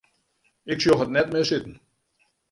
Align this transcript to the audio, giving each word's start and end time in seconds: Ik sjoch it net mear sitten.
Ik 0.71 0.79
sjoch 0.81 1.03
it 1.05 1.13
net 1.15 1.27
mear 1.31 1.47
sitten. 1.47 1.75